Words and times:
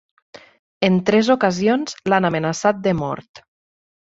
En 0.87 0.95
tres 1.09 1.29
ocasions 1.35 1.99
l'han 2.09 2.31
amenaçat 2.31 2.83
de 2.89 2.95
mort. 3.03 3.45